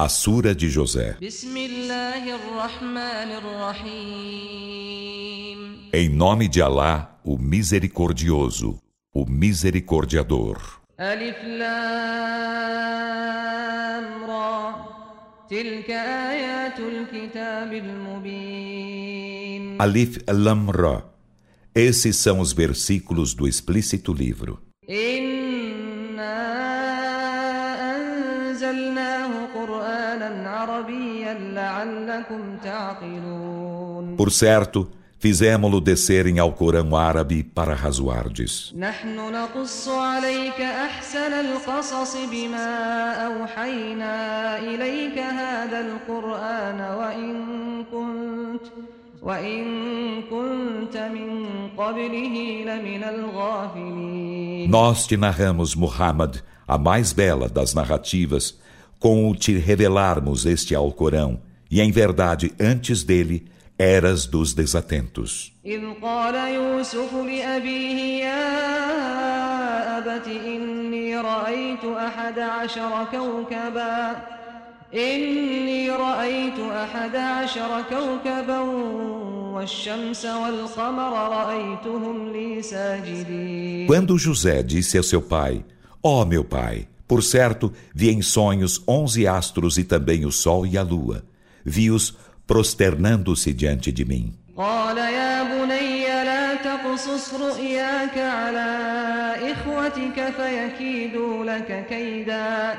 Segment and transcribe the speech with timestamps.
[0.00, 1.16] A Sura de José.
[5.92, 8.80] Em nome de Alá, o Misericordioso,
[9.12, 10.80] o Misericordiador.
[10.96, 11.66] Alif Lam
[14.24, 14.86] Ra.
[19.80, 21.02] Alif Lam Ra.
[21.74, 24.62] Esses são os versículos do explícito livro.
[24.88, 26.57] Inna
[34.16, 38.72] Por certo, fizemos-lo descer em Alcorão árabe para razoardes.
[54.68, 58.58] Nós te narramos, Muhammad, a mais bela das narrativas
[58.99, 63.45] com o te revelarmos este Alcorão, e em verdade, antes dele,
[63.77, 65.51] eras dos desatentos.
[65.65, 74.15] إذ قال يوسف لأبيه يا أبت إني رأيت أحد عشر كوكبا
[74.93, 78.59] إني رأيت أحد عشر كوكبا
[79.53, 85.63] والشمس والقمر رأيتهم لي ساجدين Quando José disse a seu pai:
[86.03, 90.77] Ó meu pai, por certo, vi em sonhos onze astros e também o sol e
[90.77, 91.23] a lua.
[91.65, 92.15] Vi-os
[92.47, 94.33] prosternando-se diante de mim.
[94.57, 98.71] قال يا بني لا تقصص رؤياك على
[99.51, 102.73] إخوتك فيكيدوا لك كيدا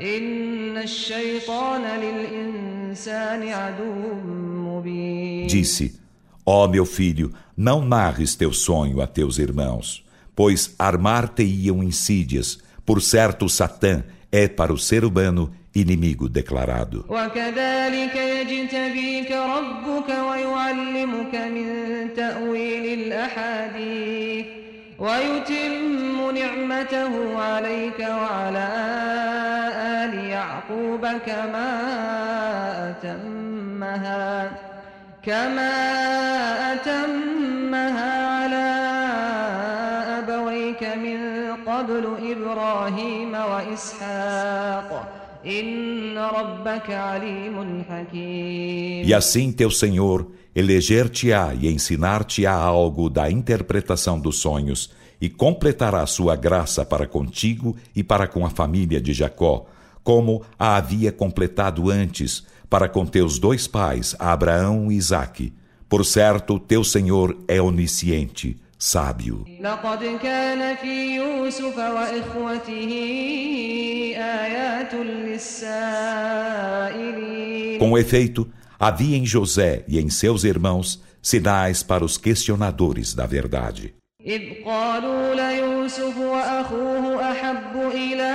[0.00, 6.00] إن الشيطان للإنسان عدو مبين Disse:
[6.46, 10.04] Ó meu filho, não narres teu sonho a teus irmãos,
[10.36, 12.58] pois armar-te-iam insídias.
[12.84, 17.04] Por certo, Satã é para o ser humano inimigo declarado.
[17.08, 21.66] وكذلك يجتبيك ربك ويعلمك من
[22.16, 24.46] تأويل الأحاديث
[24.98, 28.68] ويتم نعمته عليك وعلى
[30.04, 31.70] آل يعقوب كما
[32.90, 34.50] أتمها
[35.22, 35.74] كما
[36.72, 37.31] أتمها
[41.72, 44.90] قبل إبراهيم وإسحاق
[45.46, 54.38] إن ربك عليم حكيم E assim teu Senhor eleger-te-á e ensinar-te-á algo da interpretação dos
[54.38, 54.90] sonhos
[55.20, 59.66] e completará sua graça para contigo e para com a família de Jacó,
[60.02, 65.52] como a havia completado antes para com teus dois pais, Abraão e Isaque.
[65.88, 69.44] Por certo, teu Senhor é onisciente, sábio.
[69.60, 72.92] لقد كان في يوسف وإخوته
[74.16, 74.94] آيات
[76.68, 83.26] للسائلين Com efeito, havia em José e em seus irmãos sinais para os questionadores da
[83.26, 83.94] verdade.
[84.26, 88.34] إذ قالوا ليوسف وأخوه أحب إلى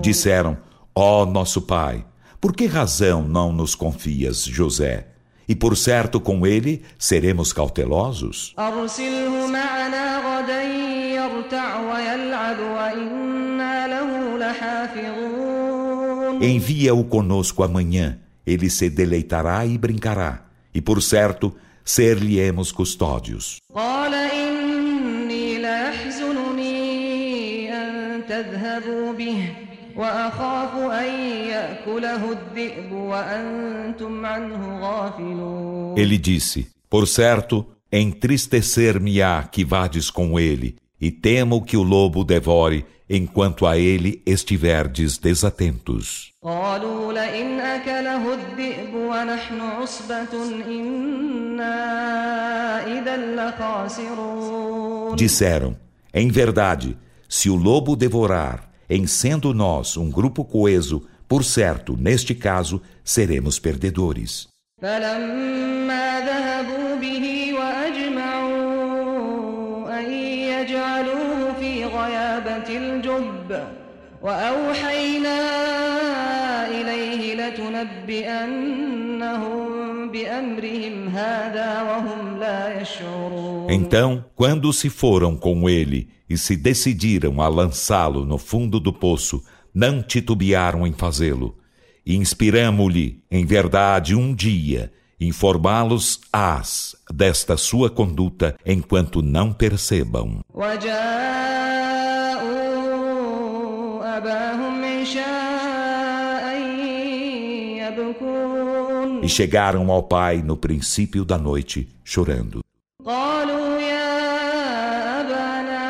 [0.00, 0.56] Disseram:
[0.94, 2.04] Ó oh, nosso pai,
[2.40, 5.08] por que razão não nos confias José?
[5.48, 8.54] E por certo com ele seremos cautelosos?
[16.40, 20.44] Envia-o conosco amanhã, ele se deleitará e brincará,
[20.74, 23.56] e por certo ser-lhe-emos custódios.
[28.29, 29.49] تذهبوا به
[29.95, 31.19] وأخاف أن
[31.49, 41.11] يأكله الذئب وأنتم عنه غافلون Ele disse: Por certo, entristecer-me-á que vades com ele, e
[41.11, 46.33] temo que o lobo devore enquanto a ele estiverdes desatentos.
[46.43, 51.77] قالوا لئن أكله الذئب ونحن عصبة إنا
[52.99, 55.75] إذا لخاسرون Disseram:
[56.13, 56.97] Em verdade,
[57.27, 63.59] se o lobo devorar, em sendo nós um grupo coeso, por certo, neste caso, seremos
[63.59, 64.47] perdedores.
[64.81, 68.59] فلما ذهبوا به وأجمعوا
[69.99, 70.11] أن
[70.53, 73.63] يجعلوه في غيابة الجب
[74.21, 75.39] وأوحينا
[76.67, 79.03] إليه لتنبئنهم
[83.70, 89.42] então, quando se foram com ele e se decidiram a lançá-lo no fundo do poço,
[89.74, 91.56] não titubearam em fazê-lo.
[92.04, 100.40] E inspiramo-lhe, em verdade, um dia, informá-los as desta sua conduta enquanto não percebam.
[109.21, 112.61] E chegaram ao pai no princípio da noite, chorando.
[113.05, 115.83] قالوا يا أبانا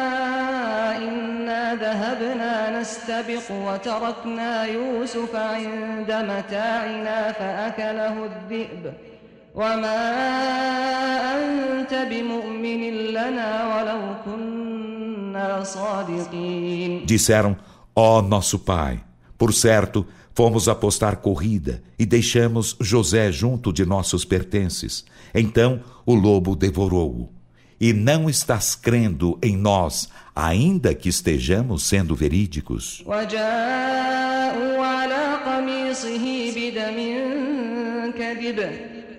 [0.97, 8.93] إنا ذهبنا نستبق وتركنا يوسف عند متاعنا فأكله الذئب
[9.55, 10.01] وما
[11.35, 12.81] أنت بمؤمن
[13.13, 17.55] لنا ولو كنا صادقين Disseram:
[17.95, 18.99] Ó nosso pai,
[19.37, 20.05] por certo,
[20.37, 25.05] fomos apostar corrida e deixamos José junto de nossos pertences.
[25.33, 27.29] Então o lobo devorou-o.
[27.79, 33.03] E não estás crendo em nós, ainda que estejamos sendo verídicos.
[33.05, 36.97] وجاءوا على قميصه بدم
[38.11, 38.59] كذب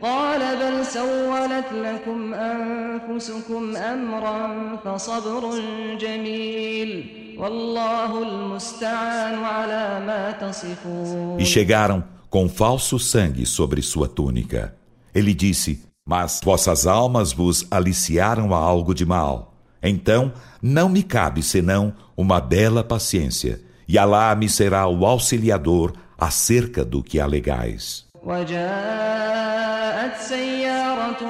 [0.03, 5.61] قال بل سولت لكم أنفسكم أمرا فصبر
[6.01, 6.91] جميل
[7.39, 14.75] والله المستعان على ما تصفون E chegaram com falso sangue sobre sua túnica.
[15.15, 19.55] Ele disse: Mas vossas almas vos aliciaram a algo de mal.
[19.83, 20.33] Então
[20.63, 27.03] não me cabe senão uma bela paciência, e Alá me será o auxiliador acerca do
[27.03, 28.05] que alegais.
[28.25, 31.23] وجاءت سيارة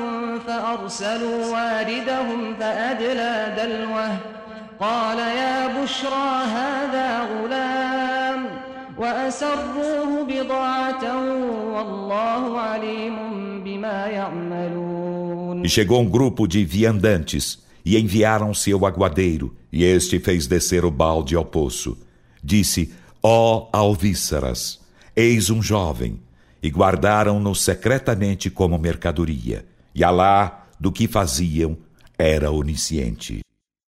[0.47, 4.19] فأرسلوا واردهم فأدلى دلوه
[4.81, 8.47] قال يا بشرى هذا غلام
[8.99, 11.05] وأسروه بضاعة
[11.75, 13.17] والله عليم
[13.65, 20.47] بما يعملون E chegou um grupo de viandantes, e enviaram seu aguadeiro, e este fez
[20.47, 21.97] descer o balde ao poço.
[22.43, 22.93] Disse:
[23.23, 24.81] Ó alvíceras,
[25.17, 26.21] eis um jovem,
[26.63, 29.65] e guardaram-no secretamente como mercadoria.
[29.95, 31.77] E Alá, do que faziam,
[32.19, 33.41] era onisciente.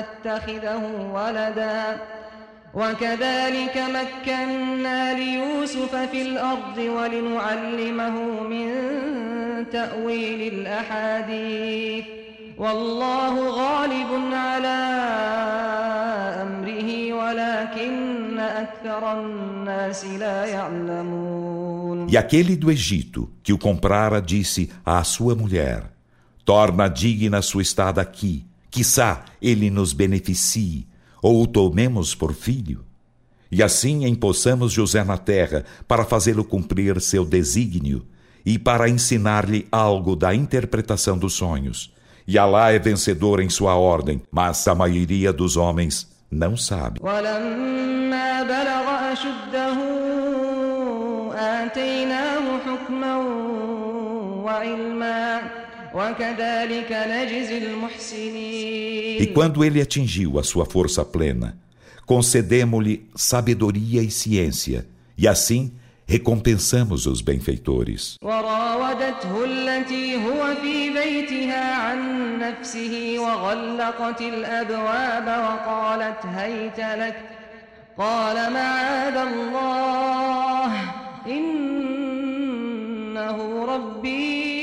[0.00, 2.00] نتخذه ولدا.
[2.74, 8.70] وكذلك مكنا ليوسف في الأرض ولنعلمه من
[9.72, 12.04] تأويل الأحاديث.
[12.58, 14.78] والله غالب على
[16.42, 22.08] أمره ولكن أكثر الناس لا يعلمون.
[22.10, 25.82] E aquele do Egito, que o comprara, disse à sua mulher:
[26.44, 30.87] Torna digna sua estada aqui, quiçá ele nos beneficie,
[31.21, 32.83] ou o tomemos por filho.
[33.51, 38.05] E assim empossamos José na terra, para fazê-lo cumprir seu desígnio,
[38.45, 41.93] e para ensinar-lhe algo da interpretação dos sonhos.
[42.27, 46.99] E Alá é vencedor em sua ordem, mas a maioria dos homens não sabe.
[47.01, 49.77] ولما بلغ أشده
[51.35, 53.17] آتيناه حكما
[54.45, 55.56] وعلما وكذلك نجزي المحسنين
[59.19, 61.55] E quando ele atingiu a sua força plena,
[62.05, 65.71] concedemo-lhe sabedoria e ciência, e assim
[66.07, 68.17] recompensamos os benfeitores.
[68.21, 71.99] وراودته التي هو في بيتها عن
[72.39, 77.15] نفسه وغلقت الأبواب وقالت هيت لك
[77.97, 80.73] قال معاذ الله
[81.27, 82.25] إنه
[83.65, 84.56] ربي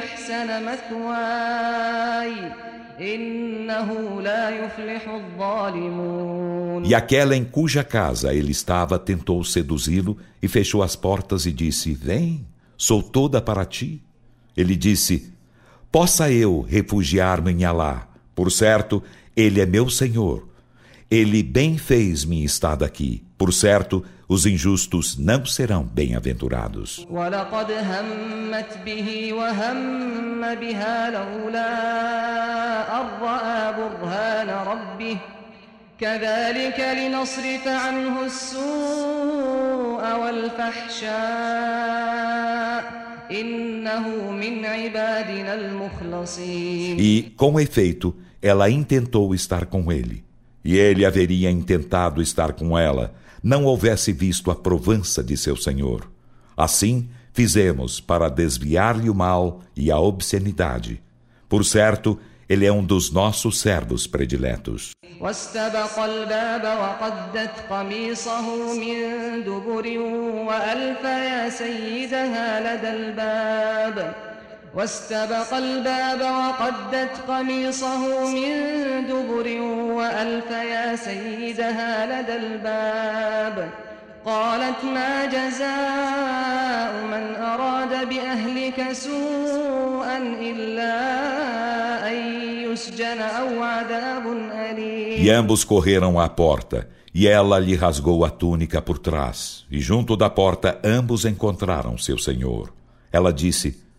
[0.00, 2.52] أحسن مثواي
[3.00, 10.82] إنه لا يفلح الظالمون E aquela em cuja casa ele estava tentou seduzi-lo e fechou
[10.82, 14.02] as portas e disse: Vem, sou toda para ti.
[14.56, 15.32] Ele disse:
[15.90, 18.08] Possa eu refugiar-me em Alá.
[18.34, 19.02] Por certo,
[19.36, 20.46] ele é meu Senhor.
[21.10, 23.22] Ele bem fez minha estada aqui.
[23.38, 27.06] Por certo, os injustos não serão bem-aventurados.
[27.10, 31.72] ولقد همت به وهم بها لولا
[33.00, 35.16] أن رأى برهان ربه
[36.00, 40.02] كذلك لنصرف عنه السوء
[41.56, 42.82] والفحشاء
[43.30, 50.24] إنه من عبادنا المخلصين E, com efeito, ela intentou estar com ele.
[50.64, 56.10] E ele haveria intentado estar com ela, não houvesse visto a provança de seu Senhor.
[56.56, 61.02] Assim, fizemos para desviar-lhe o mal e a obscenidade.
[61.48, 64.92] Por certo, ele é um dos nossos servos prediletos.
[65.20, 69.00] واستبق الباب وقدت قميصه من
[69.44, 69.98] دبر
[70.48, 74.14] وألف يا سيدها لدى الباب
[74.75, 78.51] واستبق الباب وقدت قميصه من
[79.07, 79.61] دبر
[79.97, 83.69] وألف يا سيدها لدى الباب
[84.25, 90.95] قالت ما جزاء من أراد بأهلك سوءا إلا
[92.09, 92.15] أن
[92.71, 98.81] يسجن أو عذاب أليم E ambos correram à porta, e ela lhe rasgou a túnica
[98.81, 102.73] por trás, e junto da porta ambos encontraram seu senhor.
[103.11, 103.90] Ela disse: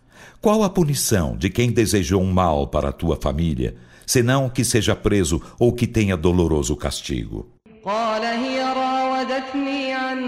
[0.42, 3.74] Qual a punição de quem desejou um mal para a tua família,
[4.06, 7.46] senão que seja preso ou que tenha doloroso castigo?
[7.84, 10.18] قال هي راودتني عن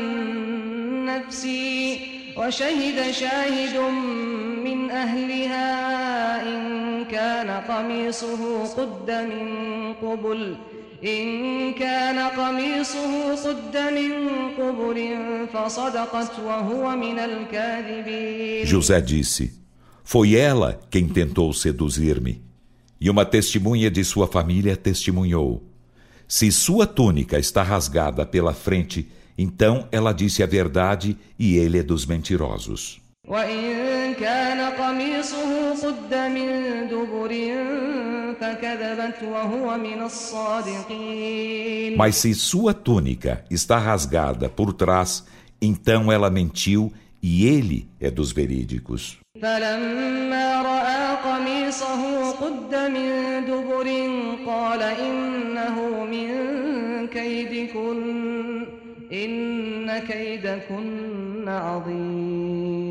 [1.04, 2.00] نفسي
[2.36, 3.76] وشهد شاهد
[4.64, 5.68] من أهلها
[6.42, 10.56] إن كان قميصه قد من قبل
[11.04, 14.12] إن كان قميصه قد من
[14.58, 14.98] قبل
[15.52, 19.50] فصدقت وهو من الكاذبين José disse:
[20.07, 22.39] foi ela quem tentou seduzir-me.
[23.01, 25.63] E uma testemunha de sua família testemunhou:
[26.27, 31.83] Se sua túnica está rasgada pela frente, então ela disse a verdade e ele é
[31.83, 33.01] dos mentirosos.
[41.97, 45.25] Mas se sua túnica está rasgada por trás,
[45.59, 46.93] então ela mentiu
[47.24, 49.18] e ele é dos verídicos.
[49.42, 53.86] فلما رأى قميصه قد من دبر
[54.46, 56.28] قال إنه من
[57.06, 58.66] كيدكن
[59.12, 62.90] إن كيدكن عظيم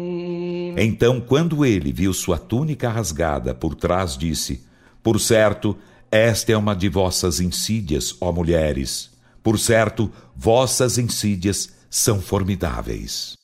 [0.77, 4.63] Então, quando ele viu sua túnica rasgada por trás, disse:
[5.03, 5.77] Por certo,
[6.09, 9.09] esta é uma de vossas insídias, ó mulheres.
[9.43, 13.36] Por certo, vossas insídias são formidáveis.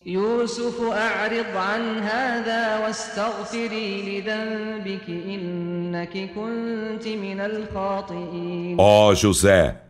[8.76, 9.80] Ó oh, José,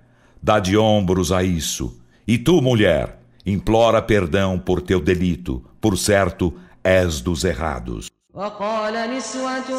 [0.42, 1.98] dá de ombros a isso.
[2.28, 6.52] E tu, mulher, implora perdão por teu delito, por certo,
[6.84, 8.10] és dos errados.
[8.33, 9.69] وقال نسوة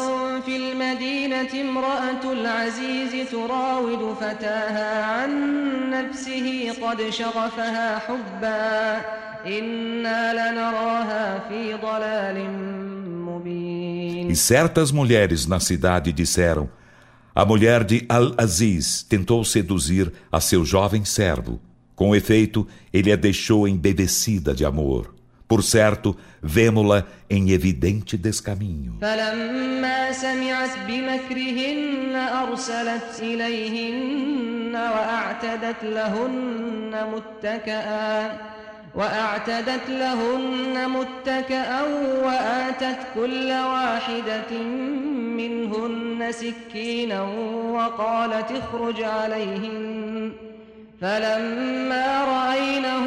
[0.41, 5.31] في المدينة امرأة العزيز تراود فتاها عن
[5.89, 9.01] نفسه قد شغفها حبا
[9.45, 12.49] إنا لنراها في ضلال
[13.25, 16.67] مبين E certas mulheres na cidade disseram:
[17.35, 21.61] A mulher de Al-Aziz tentou seduzir a seu jovem servo.
[21.95, 25.10] Com efeito, ele a deixou embebecida de amor.
[25.52, 28.92] Por certo, vemo-la em evidente descaminho.
[29.02, 38.38] فلما سمعت بمكرهن أرسلت إليهن وأعتدت لهن متكئا
[38.94, 41.82] وأعتدت لهن متكئا
[42.24, 44.52] وآتت كل واحدة
[45.36, 47.22] منهن سكينا
[47.76, 50.32] وقالت اخرج عليهن
[51.00, 53.06] فلما رأينه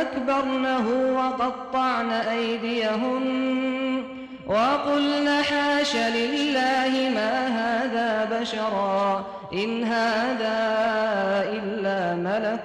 [0.00, 0.86] أكبرنه
[1.16, 4.02] وقطعن أيديهن
[4.46, 10.58] وقلن حاش لله ما هذا بشرا إن هذا
[11.56, 12.64] إلا ملك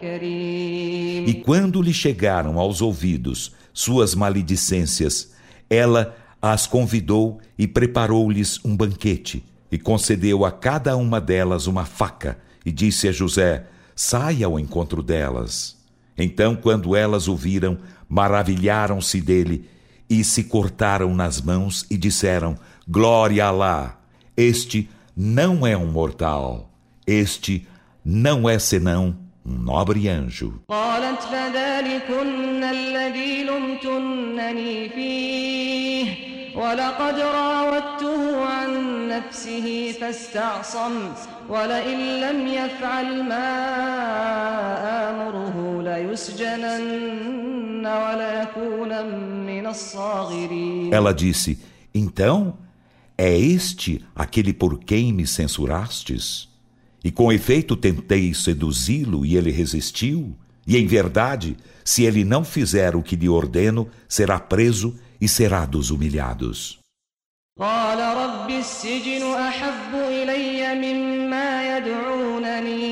[0.00, 5.32] كريم E quando lhe chegaram aos ouvidos suas maledicências,
[5.70, 12.38] ela as convidou e preparou-lhes um banquete, e concedeu a cada uma delas uma faca,
[12.66, 13.64] e disse a José:
[13.96, 15.77] Saia ao encontro delas.
[16.23, 19.69] Então, quando elas o viram, maravilharam-se dele
[20.09, 22.57] e se cortaram nas mãos e disseram:
[22.87, 23.99] Glória a Alá!
[24.35, 26.71] Este não é um mortal,
[27.05, 27.67] este
[28.03, 30.61] não é senão um nobre anjo.
[36.58, 40.92] ولقد راودته عن نفسه فاستعصم
[41.48, 43.50] ولئن لم يفعل ما
[45.10, 49.06] آمره ليسجنن وليكون
[49.46, 51.58] من الصاغرين Ela disse,
[51.94, 52.54] então,
[53.18, 56.48] é este aquele por quem me censurastes?
[57.04, 60.34] E com efeito tentei seduzi-lo e ele resistiu?
[60.66, 65.64] E em verdade, se ele não fizer o que lhe ordeno, será preso e será
[65.66, 66.78] dos humilhados.
[67.60, 72.84] قال رب السجن أحب إلي مما يدعونني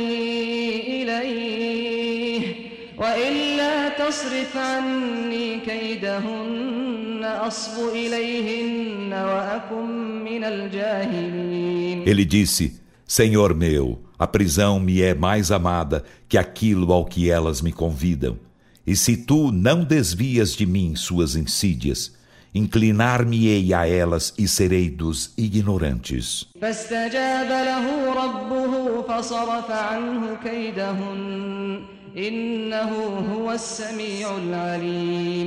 [1.02, 2.54] إليه
[2.98, 14.78] وإلا تصرف عني كيدهن أصب إليهن وأكن من الجاهلين Ele disse, Senhor meu, a prisão
[14.78, 18.38] me é mais amada que aquilo ao que elas me convidam.
[18.86, 22.12] E se tu não desvias de mim suas insídias,
[22.57, 26.47] inclinar-me-ei a elas e serei dos ignorantes.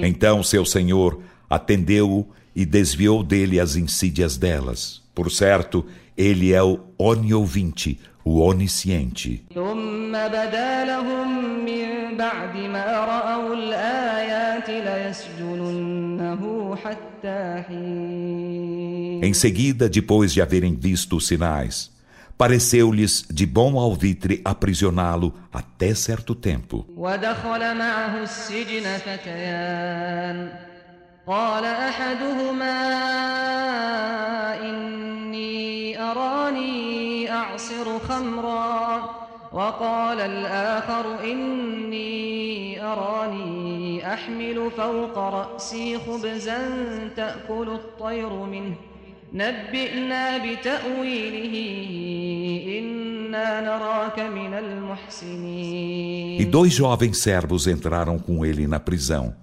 [0.03, 5.03] Então seu Senhor atendeu-o e desviou dele as insídias delas.
[5.15, 5.85] Por certo,
[6.17, 7.99] ele é o oniovinte,
[8.30, 9.46] o onisciente.
[19.22, 21.92] Em seguida, depois de haverem visto os sinais,
[22.38, 26.86] pareceu-lhes de bom alvitre aprisioná-lo até certo tempo.
[31.28, 32.78] قال احدهما
[34.62, 36.39] اني اراني
[37.60, 39.10] اعصر خمرا
[39.54, 46.60] وقال الاخر اني اراني احمل فوق راسي خبزا
[47.16, 48.76] تاكل الطير منه
[49.34, 51.56] نبئنا بتاويله
[53.36, 59.34] انا نراك من المحسنين E dois jovens servos entraram com ele na prisão.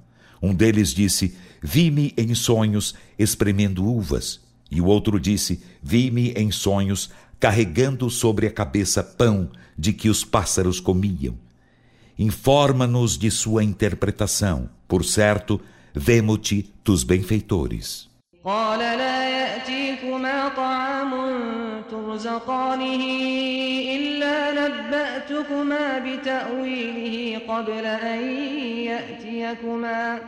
[0.42, 4.40] Um deles disse: Vi-me em sonhos espremendo uvas.
[4.70, 10.24] E o outro disse: Vi-me em sonhos carregando sobre a cabeça pão de que os
[10.24, 11.34] pássaros comiam.
[12.18, 14.68] Informa-nos de sua interpretação.
[14.86, 15.60] Por certo,
[15.94, 18.12] vemo-te dos benfeitores.
[18.44, 21.12] قال لا يأتيكما طعام
[21.90, 23.04] ترزقانه
[23.96, 28.20] إلا نبأتكما بتأويله قبل أن
[28.90, 30.18] يأتيكما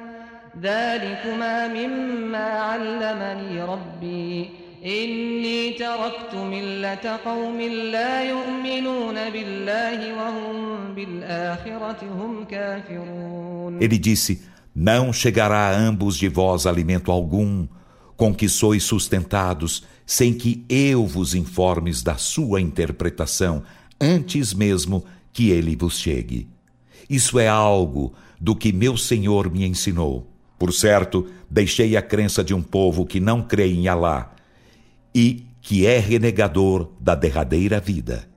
[0.61, 4.51] ذلكما مما علمني ربي
[4.85, 14.43] إني تركت ملة قوم لا يؤمنون بالله وهم بالآخرة هم كافرون Ele disse:
[14.77, 17.67] Não chegará a ambos de vós alimento algum,
[18.15, 23.63] com que sois sustentados, sem que eu vos informes da sua interpretação,
[23.99, 25.03] antes mesmo
[25.33, 26.47] que ele vos chegue.
[27.09, 30.31] Isso é algo do que meu Senhor me ensinou.
[30.59, 34.35] Por certo, deixei a crença de um povo que não crê em Alá
[35.16, 38.30] e que é renegador da derradeira vida.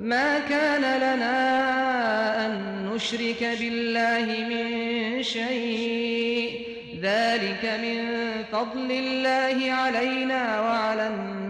[0.00, 1.38] ما كان لنا
[2.46, 2.52] أن
[2.86, 6.66] نشرك بالله من شيء.
[7.00, 7.98] ذلك من
[8.52, 11.41] فضل الله علينا وعلى الناس.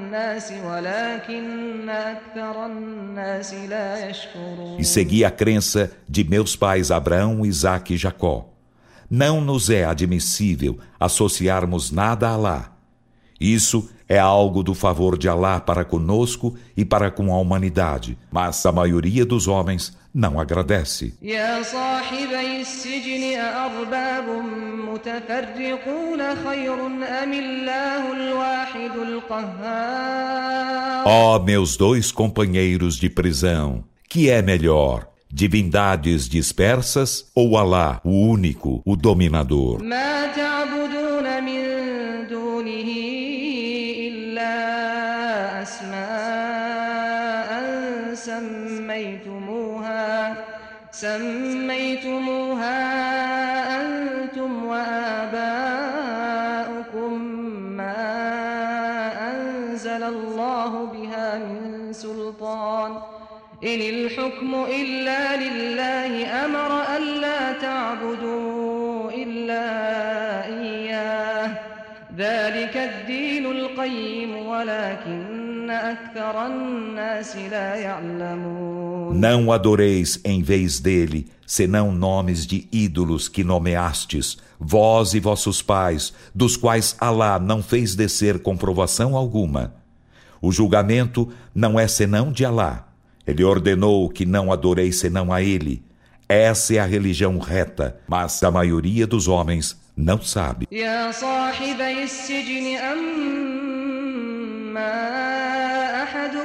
[4.79, 8.49] E segui a crença de meus pais Abraão, Isaac, e Jacó.
[9.11, 12.77] Não nos é admissível associarmos nada a lá.
[13.41, 18.65] Isso é algo do favor de Alá para conosco e para com a humanidade, mas
[18.67, 21.15] a maioria dos homens não agradece.
[31.07, 35.09] Ó oh, meus dois companheiros de prisão, que é melhor?
[35.35, 39.83] Divindades dispersas ou Alá, o único, o dominador?
[48.25, 50.05] سميتموها
[50.91, 52.79] سميتموها
[53.81, 55.83] أنتم وآباؤكم
[57.77, 58.03] ما
[59.31, 62.91] أنزل الله بها من سلطان.
[63.65, 69.67] إن الحكم إلا لله أمر ألا تعبدوا إلا
[70.47, 71.51] إياه.
[72.17, 82.46] ذلك الدين القيم ولكن أكثر الناس لا يعلمون Não adoreis em vez dele, senão nomes
[82.46, 89.16] de ídolos que nomeastes, vós e vossos pais, dos quais Alá não fez descer comprovação
[89.16, 89.74] alguma.
[90.42, 92.88] O julgamento não é senão de Alá.
[93.26, 95.84] Ele ordenou que não adoreis senão a ele.
[96.30, 100.68] Essa é a religião reta, mas a maioria dos homens não sabe.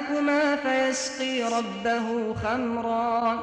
[0.06, 3.42] أحدكما فيسقي ربه خمرا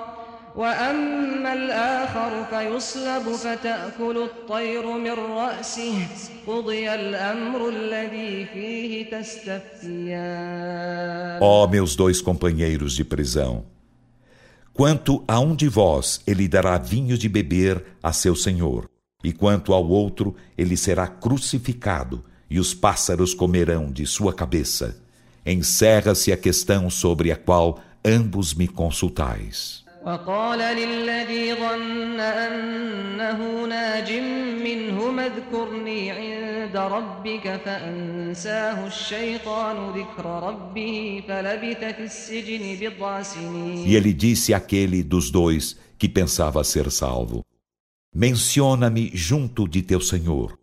[0.55, 6.07] وأما الآخر فيصلب فتأكل الطير من رأسه
[6.47, 10.49] قضي الأمر الذي فيه تستفتيان
[11.41, 13.65] Ó oh, meus dois companheiros de prisão,
[14.73, 18.89] quanto a um de vós ele dará vinho de beber a seu senhor,
[19.23, 25.02] e quanto ao outro ele será crucificado, e os pássaros comerão de sua cabeça
[25.45, 29.83] encerra-se a questão sobre a qual ambos me consultais.
[30.05, 34.11] وقال للذي ظن أنه ناج
[34.63, 44.13] منهما اذكرني عند ربك فأنساه الشيطان ذكر ربه فلبث في السجن بضع سنين E ele
[44.13, 47.43] disse àquele dos dois que pensava ser salvo,
[48.15, 50.57] Menciona-me junto de teu Senhor.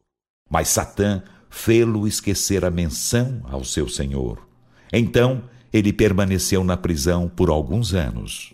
[0.51, 4.47] Mas Satã fê-lo esquecer a menção ao seu Senhor.
[4.92, 5.42] Então,
[5.74, 8.54] ele permaneceu na prisão por alguns anos.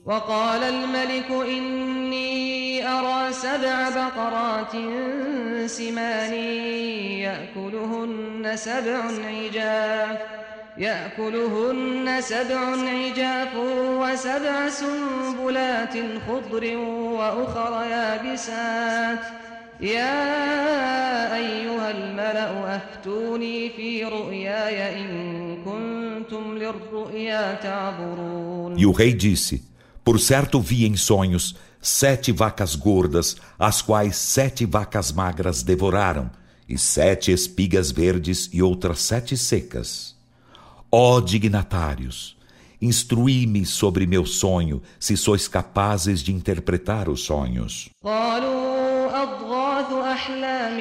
[10.78, 12.60] يأكلهن سبع
[13.00, 13.56] عجاف
[14.02, 15.93] وسبع سنبلات
[16.28, 16.78] خضر
[17.17, 19.19] وأخر يابسات
[19.82, 25.17] يا أيها الملأ أفتوني في رؤياي إن
[25.65, 25.96] تعبرون
[28.77, 29.63] E o rei disse,
[30.03, 36.29] por certo vi em sonhos sete vacas gordas, as quais sete vacas magras devoraram,
[36.67, 40.15] e sete espigas verdes e outras sete secas.
[40.91, 42.37] Ó dignatários,
[42.81, 47.89] instruí-me sobre meu sonho, se sois capazes de interpretar os sonhos.
[49.16, 50.78] أضغاث أحلام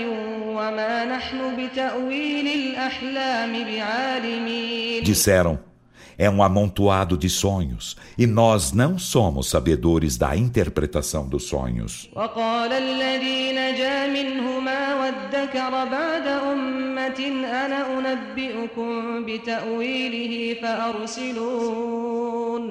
[0.47, 5.59] وما نحن بتأويل الأحلام بعالمين Disseram,
[6.17, 12.09] é um amontoado de sonhos, e nós não somos sabedores da interpretação dos sonhos.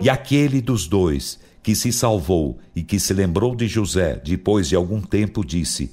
[0.02, 4.76] E aquele dos dois que se salvou e que se lembrou de José depois de
[4.76, 5.92] algum tempo, disse: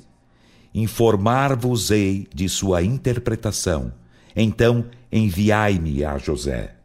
[0.74, 3.92] Informar-vos-ei de sua interpretação.
[4.36, 6.78] Então enviai-me a José.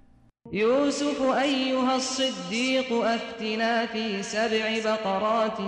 [0.52, 5.58] يوسف أيها الصديق أفتنا في سبع بقرات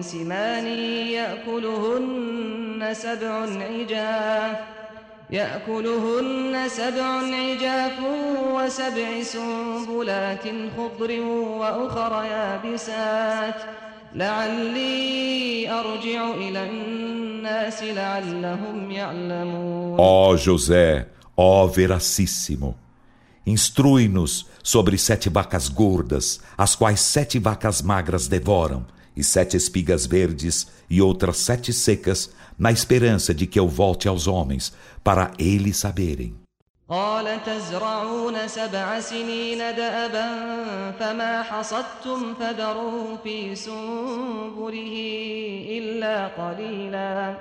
[0.00, 0.66] سمان
[1.18, 4.56] يأكلهن سبع عجاف
[5.30, 7.98] يأكلهن سبع عجاف
[8.54, 10.44] وسبع سنبلات
[10.76, 13.54] خضر وأخر يابسات
[14.14, 22.74] لعلي أرجع إلى الناس لعلهم يعلمون Ó José, ó Veracíssimo,
[23.46, 28.84] instrui-nos sobre sete vacas gordas, as quais sete vacas magras devoram,
[29.16, 34.26] e sete espigas verdes e outras sete secas, na esperança de que eu volte aos
[34.26, 36.34] homens, para eles saberem.
[36.90, 40.28] قال تزرعون سبع سنين دأبا
[41.00, 44.96] فما حصدتم فذروا في سنبله
[45.70, 47.36] إلا قليلا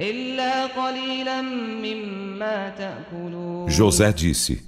[0.00, 4.62] إلا قليلا مما تأكلون José disse,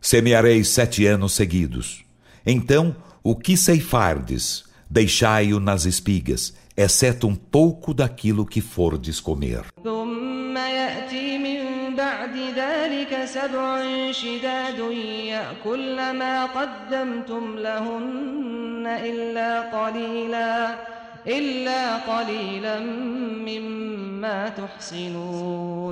[0.00, 2.04] semearei sete anos seguidos.
[2.46, 9.63] Então, o que ceifardes, deixai-o nas espigas, exceto um pouco daquilo que fordes comer.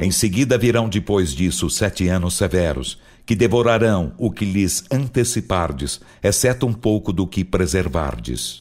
[0.02, 6.65] Em seguida virão depois disso sete anos severos, que devorarão o que lhes antecipardes, exceto
[6.65, 8.60] um pouco do que preservardes.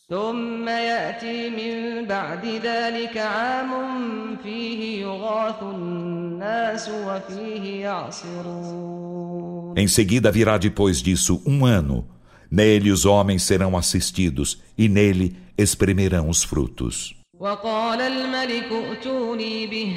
[9.77, 12.18] Em seguida virá depois disso um ano
[12.52, 17.16] Nele os homens serão assistidos, e nele espremerão os frutos.
[17.39, 19.94] وقال الملك ائتوني به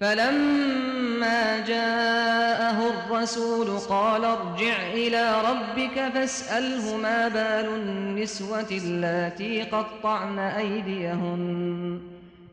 [0.00, 12.00] فلما جاءه الرسول قال ارجع إلى ربك فاسأله ما بال النسوة اللاتي قطعن أيديهن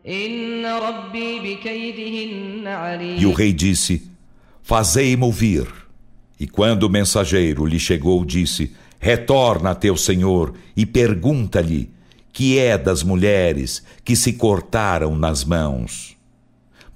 [0.08, 2.68] إن ربي بكيدهن
[3.18, 4.02] E o عليم rei disse:
[4.64, 5.68] Fazei-mo ouvir.
[6.40, 11.92] E quando o mensageiro lhe chegou, disse: Retorna a teu senhor e pergunta-lhe:
[12.34, 16.16] Que é das mulheres que se cortaram nas mãos?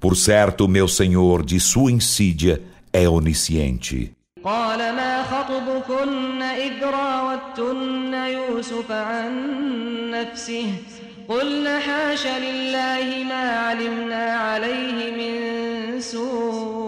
[0.00, 4.12] Por certo, meu senhor, de sua insídia, é onisciente.
[4.44, 9.30] قال ما خطبكن إذ راوتن يوسف عن
[10.10, 10.72] نفسه
[11.28, 16.83] قلن حاش لله ما علمنا عليه من سوء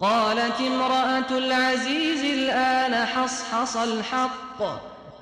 [0.00, 4.62] قالت امرأة العزيز الآن حصحص الحق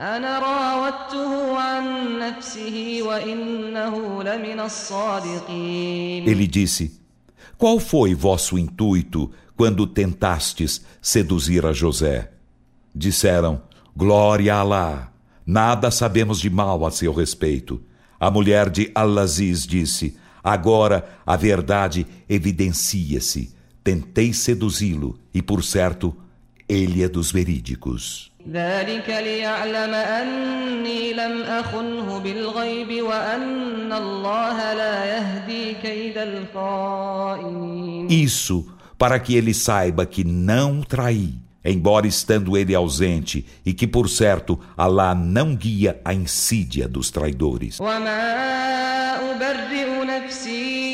[0.00, 6.98] أنا راودته عن نفسه وإنه لمن الصادقين Ele disse:
[7.58, 12.30] Qual foi vosso intuito quando tentastes seduzir a José?
[12.94, 13.60] Disseram:
[13.94, 15.12] Glória a Alá.
[15.46, 17.82] Nada sabemos de mal a seu respeito.
[18.18, 23.53] A mulher de Al-Aziz disse: Agora a verdade evidencia-se.
[23.84, 26.14] Tentei seduzi-lo e, por certo,
[26.68, 28.30] ele é dos verídicos.
[28.48, 38.66] ذلك ليعلم أني لم أخنه بالغيب وأن الله لا يهدي كيد الخائنين Isso
[38.98, 44.58] para que ele saiba que não traí, embora estando ele ausente, e que, por certo,
[44.76, 47.78] Alá não guia a insídia dos traidores.
[47.80, 48.20] وما
[49.30, 50.93] أبرئ نفسي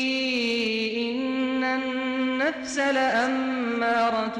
[2.51, 4.39] النفس لأمارة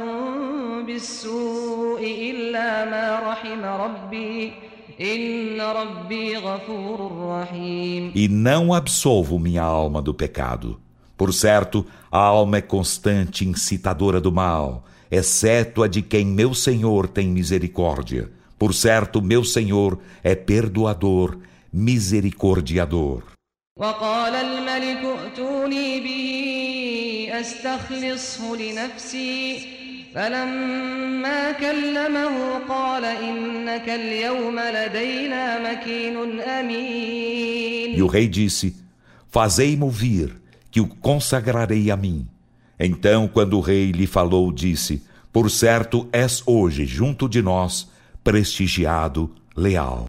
[0.85, 4.53] بالسوء إلا ما رحم ربي
[5.01, 6.97] إن ربي غفور
[7.29, 10.79] رحيم E não absolvo minha alma do pecado.
[11.15, 17.07] Por certo, a alma é constante incitadora do mal, exceto a de quem meu Senhor
[17.07, 18.29] tem misericórdia.
[18.59, 21.37] Por certo, meu Senhor é perdoador,
[21.71, 23.23] misericordiador.
[23.77, 29.59] وقال الملك ائتوني به أستخلصه لنفسي
[30.15, 38.75] فلما كلمه قال إنك اليوم لدينا مكين أمين E o rei disse:
[39.29, 40.35] Fazei-mo vir,
[40.71, 42.27] que o consagrarei a mim.
[42.79, 47.89] Então, quando o rei lhe falou, disse: Por certo, és hoje junto de nós,
[48.23, 50.05] prestigiado, leal.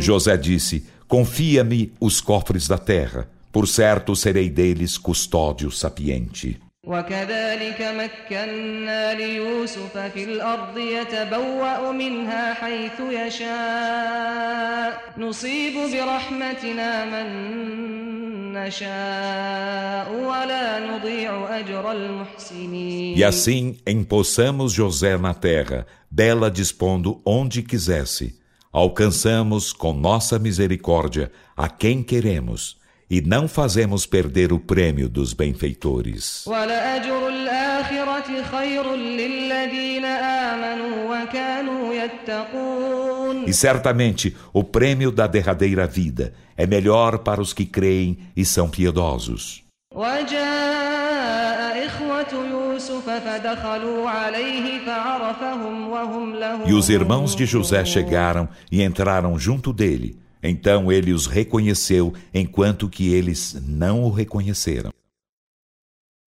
[0.00, 6.58] José disse: Confia-me os cofres da terra, por certo serei deles custódio sapiente.
[6.86, 21.58] وكذلك مكنا ليوسف في الأرض يتبوأ منها حيث يشاء نصيب برحمتنا من نشاء ولا نضيع
[21.58, 28.38] أجر المحسنين E assim empossamos José na terra, dela dispondo onde quisesse.
[28.72, 32.76] Alcançamos com nossa misericórdia a quem queremos,
[33.08, 36.44] e não fazemos perder o prêmio dos benfeitores.
[36.46, 46.66] ولأجر الآخرة خير للذين آمنوا وكانوا يتقون E certamente o prêmio da derradeira vida é
[46.66, 49.62] melhor para os que creem e são piedosos.
[49.94, 51.86] وجاء
[52.30, 59.38] إخوة يوسف فدخلوا عليه فعرفهم وهم له E os irmãos de José chegaram e entraram
[59.38, 60.16] junto dele.
[60.42, 64.90] Então ele os reconheceu, enquanto que eles não o reconheceram.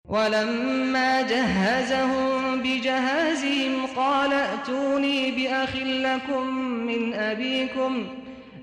[0.09, 6.47] ولما جهزهم بجهازهم قال ائتوني بأخ لكم
[6.88, 8.07] من أبيكم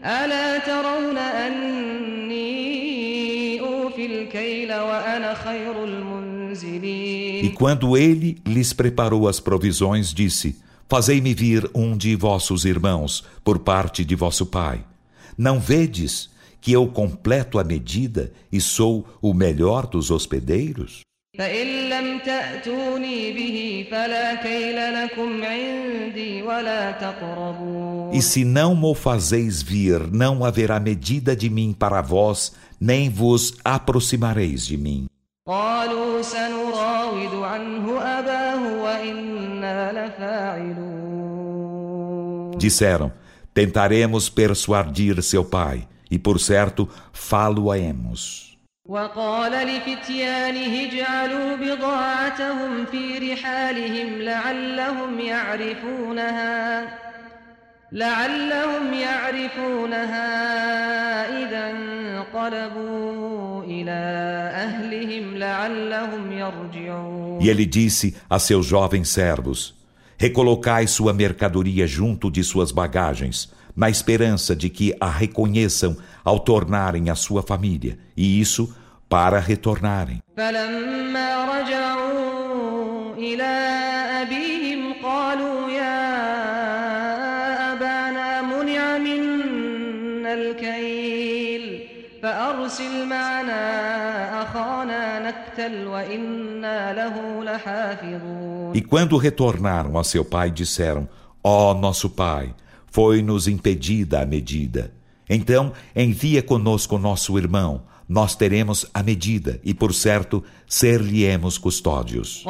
[0.04, 2.95] ألا ترون أني
[7.43, 10.57] e quando ele lhes preparou as provisões, disse:
[10.89, 14.83] Fazei-me vir um de vossos irmãos, por parte de vosso pai.
[15.37, 16.29] Não vedes
[16.61, 21.06] que eu completo a medida e sou o melhor dos hospedeiros?
[21.38, 29.62] فإن لم تأتوني به فلا كيل لكم عندي ولا تقربون E se não mo fazeis
[29.62, 35.06] vir, não haverá medida de mim para vós, nem vos aproximareis de mim.
[35.46, 41.32] قالوا سنراود عنه أباه وإنا لفاعلون
[42.58, 43.10] Disseram:
[43.54, 48.45] Tentaremos persuadir seu pai, e por certo, falo-aemos.
[48.87, 56.97] وقال لفتيانه اجعلوا بضاعتهم في رحالهم لعلهم يعرفونها
[57.91, 60.27] لعلهم يعرفونها
[61.43, 63.99] إذا انقلبوا إلى
[64.53, 67.41] أهلهم لعلهم يرجعون.
[67.41, 69.75] E ele disse a seus jovens servos:
[70.17, 77.10] Recolocai sua mercadoria junto de suas bagagens, na esperança de que a reconheçam ao tornarem
[77.10, 78.74] a sua família, e isso
[79.08, 80.20] para retornarem.
[80.36, 83.52] فلما رجعوا إلى
[84.22, 86.02] أبيهم قالوا يا
[87.72, 91.88] أبانا منع منا الكيل
[92.22, 93.62] فأرسل معنا
[94.42, 101.06] أخانا نكتل وإنا له لحافظون E quando retornaram a seu pai, disseram:
[101.44, 102.54] Ó nosso pai,
[102.91, 104.93] foi-nos impedida a medida.
[105.29, 112.43] Então, envia conosco nosso irmão, nós teremos a medida e, por certo, ser-lhe-emos custódios.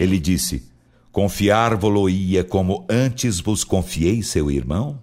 [0.00, 0.73] Ele disse:
[1.13, 4.99] Confiar-vo-lo-ia como antes vos confiei seu irmão?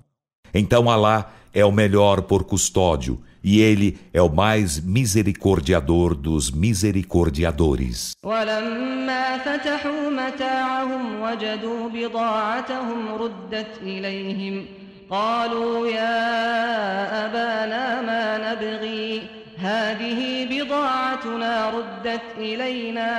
[0.55, 8.13] Então Alá é o melhor por custódio, e ele é o mais misericordiador dos misericordiadores.
[8.25, 14.67] ولما فتحوا متاعهم وجدوا بضاعتهم ردت إليهم
[15.11, 19.23] قالوا يا أبانا ما نبغي
[19.59, 23.11] هذه بضاعتنا ردت إلينا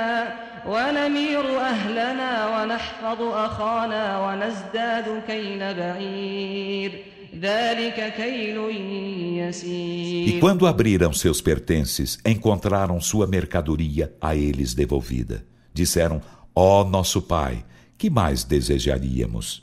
[0.66, 7.04] ونمير أهلنا ونحفظ أخانا ونزداد كيل بعير
[7.40, 15.44] ذلك كيل E يسير quando abriram seus pertences, encontraram sua mercadoria a eles devolvida.
[15.72, 16.20] Disseram:
[16.54, 17.64] Ó nosso pai,
[17.96, 19.62] que mais desejaríamos?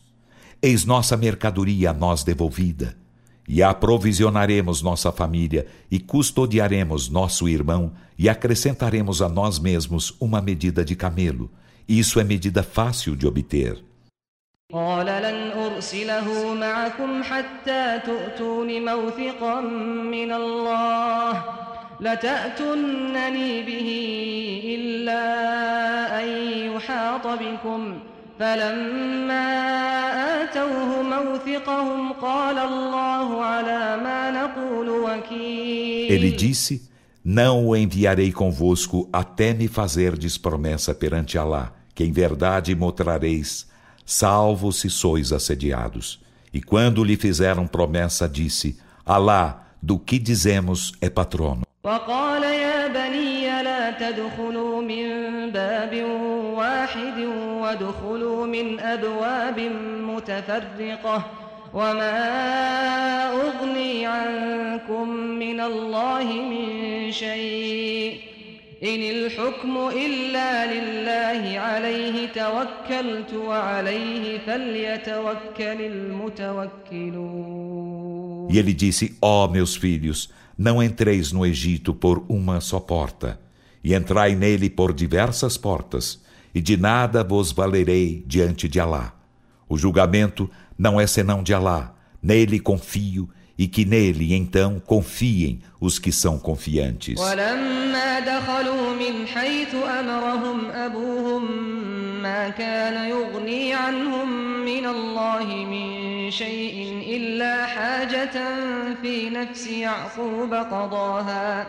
[0.61, 2.95] Eis nossa mercadoria a nós devolvida.
[3.49, 10.83] E aprovisionaremos nossa família, e custodiaremos nosso irmão, e acrescentaremos a nós mesmos uma medida
[10.83, 11.51] de camelo.
[11.87, 13.83] Isso é medida fácil de obter.
[14.73, 19.61] قال لن أرسله معكم حتى تؤتون موثقا
[20.11, 21.43] من الله
[22.01, 23.89] لتأتنني به
[24.65, 25.23] إلا
[26.21, 26.27] أن
[26.73, 27.99] يحاط بكم
[28.39, 29.45] فلما
[30.43, 36.89] آتوه موثقهم قال الله على ما نقول وكيل Ele disse:
[37.23, 43.67] Não o enviarei convosco até me fazerdes promessa perante Alá, que em verdade mostrareis,
[44.05, 46.19] salvo se sois assediados.
[46.53, 51.65] E quando lhe fizeram promessa, disse: Alá, do que dizemos é patrono.
[51.85, 55.05] وقال يا بني لا تدخلوا من
[55.51, 56.48] باب واحد
[57.70, 59.60] وادخلوا من أبواب
[60.14, 61.26] متفرقة
[61.74, 62.20] وما
[63.32, 68.20] أغني عنكم من الله من شيء
[68.82, 77.50] إن الحكم إلا لله عليه توكلت وعليه فليتوكل المتوكلون.
[78.50, 80.28] E ele disse: Ó meus filhos,
[80.58, 83.38] não entreis no Egito por uma só porta,
[83.84, 86.18] e entrai nele por diversas portas,
[86.53, 89.13] e de nada vos valerei diante de Alá.
[89.67, 95.97] O julgamento não é senão de Alá, nele confio, e que nele então confiem os
[95.97, 97.19] que são confiantes.
[97.19, 101.51] ولما دخلوا من حيث أمرهم أبوهم
[102.21, 104.29] ما كان يغني عنهم
[104.65, 108.37] من الله من شيء إلا حاجة
[109.01, 111.67] في نفس يعقوب قضاها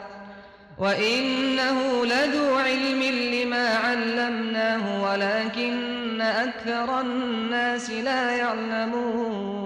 [0.78, 9.57] وإنه لذو علم لما علمناه ولكن أكثر الناس لا يعلمون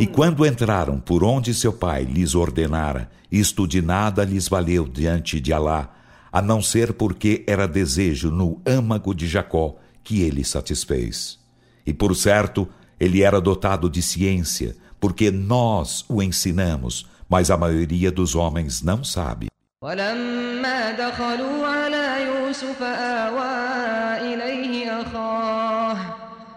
[0.00, 5.40] E quando entraram por onde seu pai lhes ordenara, isto de nada lhes valeu diante
[5.40, 5.92] de Alá,
[6.30, 9.74] a não ser porque era desejo no âmago de Jacó
[10.04, 11.40] que ele satisfez.
[11.84, 12.68] E por certo,
[13.00, 19.02] ele era dotado de ciência, porque nós o ensinamos, mas a maioria dos homens não
[19.02, 19.48] sabe.
[19.82, 25.96] ولما دخلوا على يوسف آوى إليه أخاه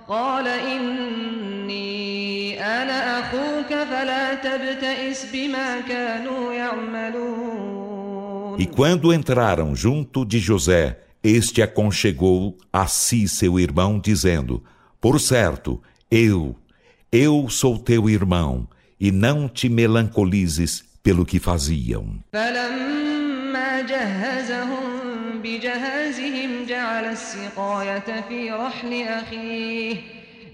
[0.07, 1.91] قال إني
[2.63, 7.61] أنا أخوك فلا تبتئس بما كانوا يعملون
[8.59, 14.63] E quando entraram junto de José, este aconchegou a si seu irmão, dizendo:
[14.99, 16.55] Por certo, eu,
[17.11, 18.67] eu sou teu irmão,
[18.99, 22.19] e não te melancolizes pelo que faziam.
[23.75, 29.95] فلما جهزهم بجهازهم جعل السقاية في رحل أخيه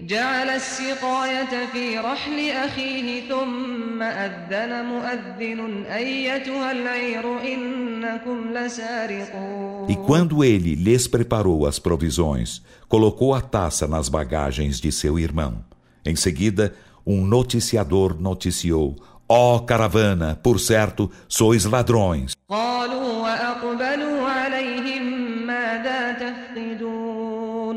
[0.06, 10.74] جعل السقاية في رحل أخيه ثم أذن مؤذن أيتها العير إنكم لسارقون E quando ele
[10.74, 15.64] lhes preparou as provisões, colocou a taça nas bagagens de seu irmão.
[16.04, 16.74] Em seguida,
[17.06, 18.96] um noticiador noticiou:
[19.27, 22.33] Ó oh, caravana, por certo, sois ladrões.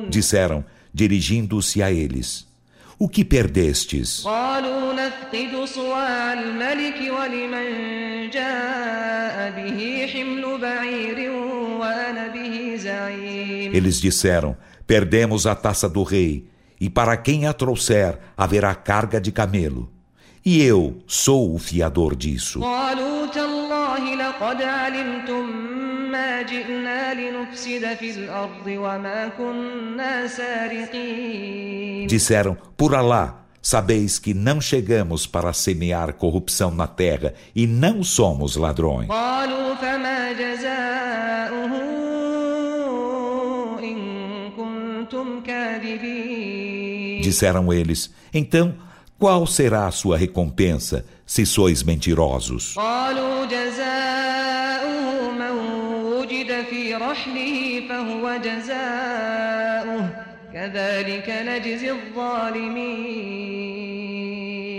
[0.08, 2.46] Disseram, dirigindo-se a eles:
[2.98, 4.24] O que perdestes?
[13.72, 16.48] Eles disseram: Perdemos a taça do rei,
[16.80, 19.95] e para quem a trouxer haverá carga de camelo
[20.46, 22.60] e eu sou o fiador disso.
[32.06, 38.54] Disseram, por Alá, Sabeis que não chegamos para semear corrupção na terra e não somos
[38.54, 39.08] ladrões.
[47.20, 48.86] Disseram eles: então
[49.18, 52.74] qual será a sua recompensa se sois mentirosos?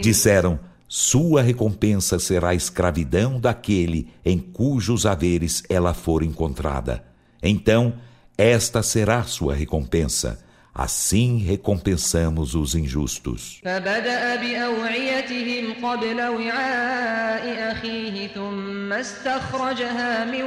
[0.03, 7.03] Disseram: Sua recompensa será a escravidão daquele em cujos haveres ela for encontrada.
[7.41, 7.95] Então,
[8.37, 10.45] esta será sua recompensa.
[10.77, 13.59] Assim recompensamos os injustos.
[13.63, 20.43] فبدأ بأوعيتهم قبل وعاء أخيه ثم استخرجها من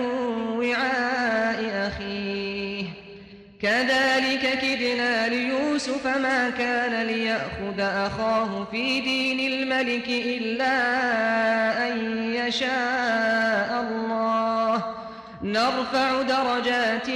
[0.59, 2.85] وعاء أخيه
[3.63, 10.77] كذلك كدنا ليوسف ما كان ليأخذ أخاه في دين الملك إلا
[11.89, 11.97] أن
[12.35, 14.60] يشاء الله
[15.44, 17.10] نرفع درجات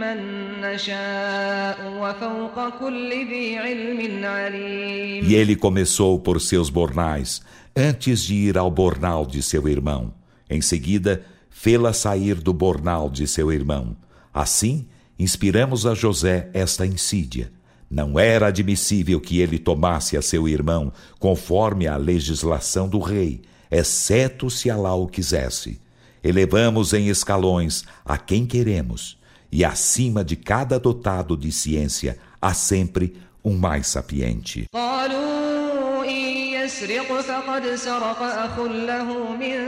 [0.00, 0.18] من
[0.60, 7.42] نشاء وفوق كل ذي علم عليم E ele começou por seus bornais,
[7.76, 10.12] antes de ir ao bornal de seu irmão.
[10.48, 13.96] Em seguida, fê-la sair do bornal de seu irmão.
[14.32, 14.86] Assim,
[15.18, 17.50] inspiramos a José esta insídia.
[17.90, 24.50] Não era admissível que ele tomasse a seu irmão conforme a legislação do rei, exceto
[24.50, 25.80] se Alá o quisesse.
[26.22, 29.18] Elevamos em escalões a quem queremos,
[29.50, 34.66] e acima de cada dotado de ciência há sempre um mais sapiente.
[34.72, 39.58] قالوا إن يسرق فقد سرق أخ له من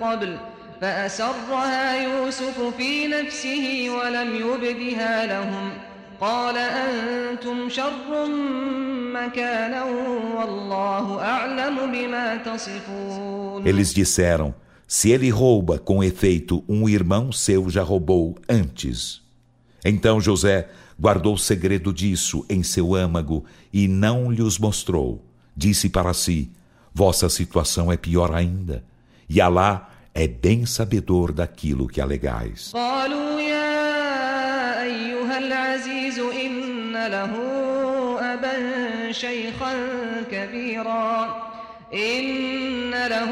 [0.00, 0.38] قبل
[0.80, 5.70] فأسرها يوسف في نفسه ولم يبدها لهم
[6.20, 8.26] قال أنتم شر
[9.14, 9.84] مكانا
[10.36, 14.52] والله أعلم بما تصفون Eles disseram:
[14.90, 19.20] Se ele rouba, com efeito, um irmão seu já roubou antes.
[19.84, 25.24] Então José guardou segredo disso em seu âmago e não lhes mostrou.
[25.56, 26.50] Disse para si:
[26.94, 28.84] Vossa situação é pior ainda.
[29.28, 32.72] E Alá é bem sabedor daquilo que alegais.
[32.72, 37.32] قالوا يا أيها العزيز إن له
[38.20, 39.74] أبا شيخا
[40.30, 41.49] كبيرا
[41.94, 43.30] إن له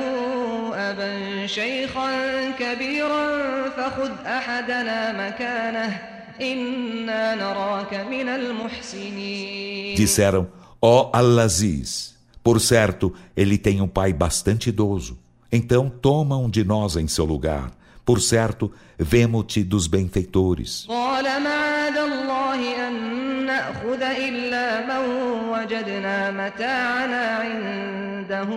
[0.74, 2.10] أبا شيخا
[2.50, 3.26] كبيرا
[3.70, 6.00] فخذ أحدنا مكانه
[6.40, 10.46] إنا نراك من المحسنين Disseram:
[10.80, 15.18] Ó Al-Aziz, por certo, ele tem um pai bastante idoso.
[15.50, 17.70] Então toma um de nós em seu lugar.
[18.04, 20.86] Por certo, vemo-te dos benfeitores.
[20.88, 23.07] قال معاذ الله أن
[23.58, 25.04] نأخذ إلا من
[25.48, 28.48] وجدنا متاعنا عنده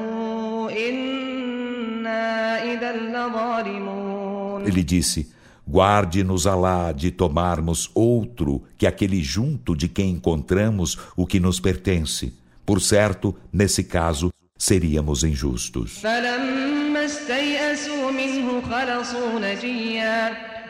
[0.88, 5.32] إنا إذا لظالمون Ele disse:
[5.68, 12.34] Guarde-nos Alá de tomarmos outro que aquele junto de quem encontramos o que nos pertence.
[12.66, 16.00] Por certo, nesse caso, seríamos injustos.
[16.02, 16.68] فلما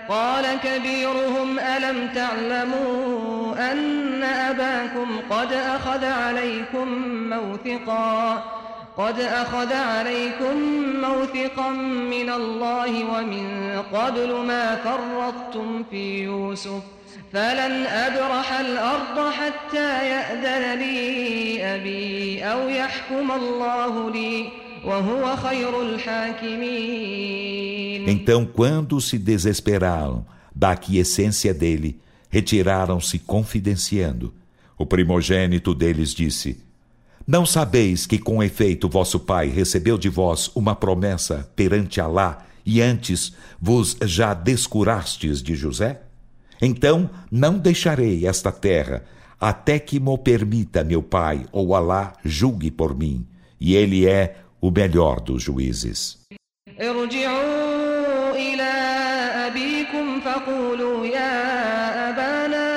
[0.09, 6.89] قال كبيرهم ألم تعلموا أن أباكم قد أخذ عليكم
[7.31, 8.45] موثقا؟
[8.97, 10.57] قد أخذ عليكم
[11.03, 11.71] موثقا
[12.11, 16.83] من الله ومن قبل ما فرطتم في يوسف.
[17.33, 24.62] فلن أبرح الأرض حتى يأذن لي أبي أو يحكم الله لي.
[28.07, 34.35] Então, quando se desesperaram da aquiescência dele, retiraram-se confidenciando.
[34.77, 36.59] O primogênito deles disse:
[37.27, 42.81] Não sabeis que com efeito vosso pai recebeu de vós uma promessa perante Alá e
[42.81, 46.03] antes vos já descurastes de José?
[46.61, 49.05] Então não deixarei esta terra
[49.41, 53.27] até que mo permita meu pai ou Alá julgue por mim,
[53.61, 56.18] e ele é o melhor dos juízes.
[56.82, 58.72] ارجعوا إلى
[59.48, 62.68] أبيكم فقولوا يا أبانا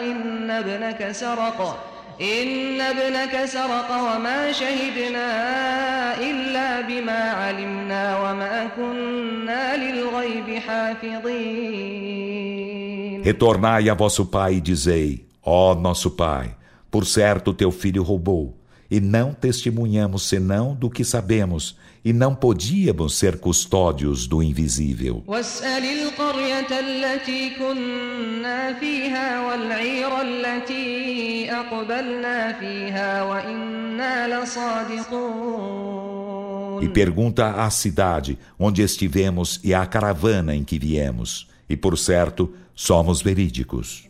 [0.00, 1.86] إن ابنك سرق
[2.20, 5.28] إن ابنك سرق وما شهدنا
[6.20, 12.20] إلا بما علمنا وما كنا للغيب حافظين
[13.22, 16.54] Retornai a vosso pai e dizei: Ó nosso pai,
[16.90, 18.56] por certo teu filho roubou,
[18.89, 25.23] e não testemunhamos senão do que sabemos, e não podíamos ser custódios do invisível.
[36.81, 41.47] E pergunta à cidade onde estivemos e à caravana em que viemos.
[41.67, 44.03] E por certo, somos verídicos.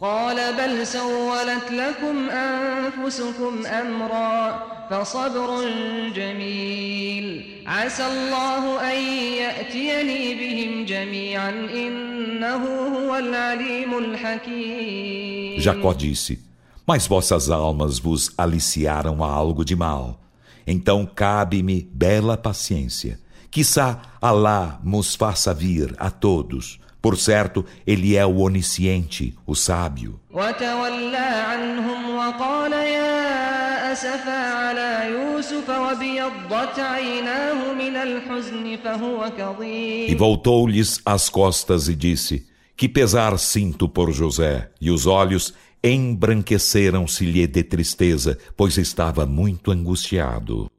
[15.59, 16.43] Jacó disse:
[16.85, 20.19] Mas vossas almas vos aliciaram a algo de mal.
[20.67, 23.19] Então cabe-me bela paciência.
[23.51, 30.20] Quizá Alá nos faça vir a todos Por certo, Ele é o onisciente, o sábio.
[30.30, 41.00] وتولى عنهم وقال يا أسفا على يوسف وابيضت عيناه من الحزن فهو E كظيم voltou-lhes
[41.06, 42.46] as costas e disse:
[42.76, 44.70] Que pesar sinto por José.
[44.80, 50.70] E os olhos embranqueceram-se-lhe de tristeza, pois estava muito angustiado.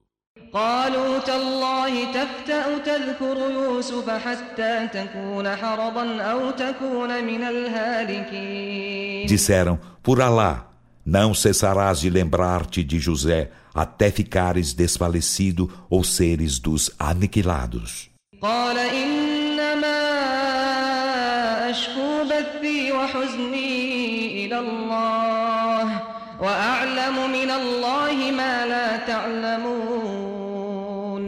[0.54, 1.55] قالوا تالله تفتأ
[2.96, 10.68] تذكر يوسف حتى تكون حرضا أو تكون من الهالكين Disseram: Por Alá,
[11.06, 18.10] não cessarás de lembrar-te de José até ficares desfalecido ou seres dos aniquilados.
[18.42, 20.02] قال إنما
[21.70, 26.02] أشكو بثي وحزني إلى الله
[26.42, 30.02] وأعلم من الله ما لا تعلمون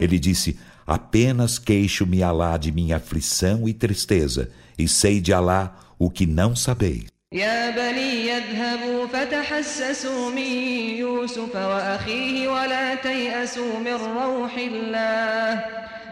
[0.00, 0.56] Ele disse:
[0.88, 6.26] Apenas queixo-me a Alá de minha aflição e tristeza, e sei de Alá o que
[6.26, 7.14] não sabeis.
[7.34, 10.52] يا بني يذهبوا فتحسسوا من
[10.98, 15.64] يوسف وأخيه ولا تيأسوا من روح الله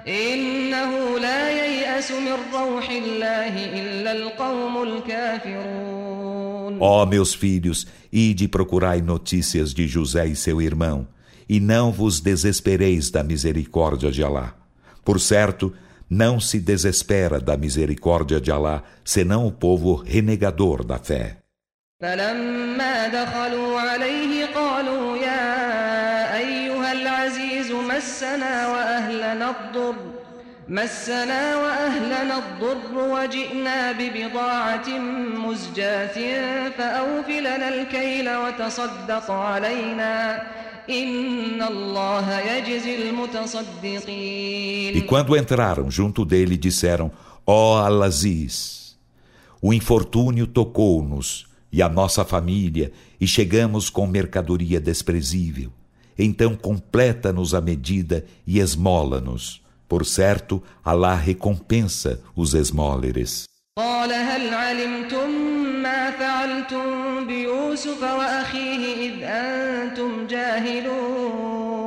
[0.09, 6.22] إنه لا ييأس من روح الله إلا القوم الكافرون
[6.80, 11.07] Ó meus filhos, ide procurai notícias de José e seu irmão,
[11.49, 14.55] e não vos desespereis da misericórdia de Alá.
[15.07, 15.72] Por certo,
[16.09, 21.43] não se desespera da misericórdia de Alá, senão o povo renegador da fé.
[22.03, 29.95] فلما دخلوا عليه قالوا يا أيها العزيز مسنا وأهلنا الضر
[30.68, 34.88] مسنا وأهلنا الضر وجئنا ببضاعة
[35.47, 36.18] مزجاة
[36.78, 40.43] فأوف لنا الكيل وتصدق علينا
[40.76, 41.05] إن الله يجزي E
[42.86, 47.11] المتصدقين quando entraram junto dele, disseram:
[47.47, 48.97] Ó Alaziz,
[49.61, 55.72] o infortúnio tocou-nos e a nossa família, e chegamos com mercadoria desprezível.
[56.18, 59.62] Então completa-nos a medida e esmola-nos.
[59.88, 63.45] Por certo, Alá recompensa os esmóleres.
[63.78, 65.65] قال هل علمتم
[66.07, 71.82] ما فعلتم بيوسف وأخيه إذ أنتم جاهلون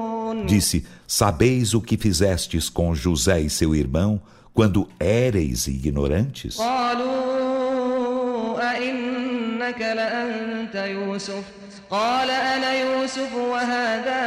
[0.47, 4.22] Disse: Sabeis o que fizestes com José e seu irmão
[4.53, 6.58] quando éreis ignorantes?
[6.58, 7.76] قالوا
[8.72, 11.43] أئنك لأنت يوسف
[11.89, 14.22] قال أنا يوسف وهذا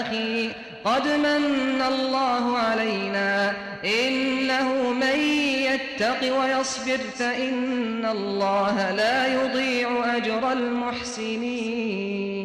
[0.00, 0.50] أخي
[0.84, 3.52] قد من الله علينا
[3.84, 4.85] إنه من
[5.76, 12.42] يتق ويصبر فإن الله لا يضيع أجر المحسنين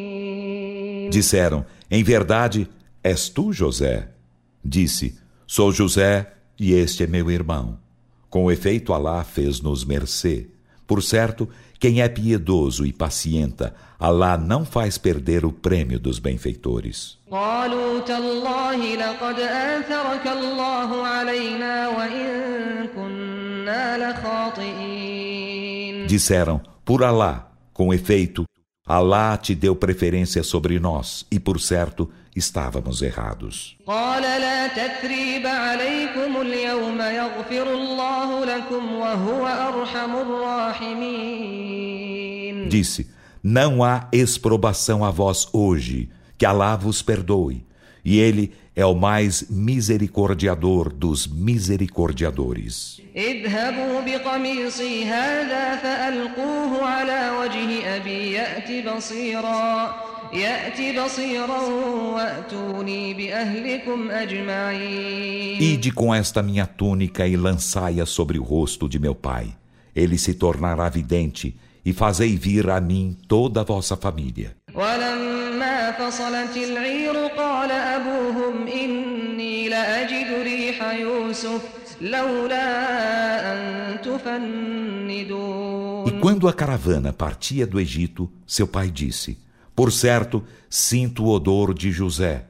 [1.10, 2.68] Disseram, em verdade,
[3.02, 4.08] és tu José?
[4.62, 7.78] Disse, sou José e este é meu irmão.
[8.28, 10.48] Com efeito, Alá fez-nos mercê.
[10.86, 11.48] Por certo,
[11.83, 17.17] quem é piedoso e pacienta, Alá não faz perder o prêmio dos benfeitores.
[26.07, 28.45] Disseram, por Alá, com efeito,
[28.87, 33.77] Alá te deu preferência sobre nós, e por certo, estávamos errados.
[42.69, 43.09] Disse:
[43.43, 47.65] Não há exprobação a vós hoje, que Alá vos perdoe,
[48.03, 52.99] e Ele é o mais misericordiador dos misericordiadores.
[60.32, 61.60] اذهبوا بقميصي هذا فألقوه على وجه أبي يأت بصيرا يأت بصيرا
[62.14, 69.14] وأتوني بأهلكم أجمعين Ide com esta minha túnica e lançai-a sobre o rosto de meu
[69.14, 69.54] pai.
[69.94, 74.54] Ele se tornará vidente, e fazei vir a mim toda a vossa família.
[74.74, 81.62] ولما فصلت العير قال أبوهم إني لأجد ريح يوسف
[82.00, 82.66] لولا
[83.52, 89.38] أن تفندون E quando a caravana partia do Egito, seu pai disse:
[89.74, 92.44] Por certo, sinto o odor de José.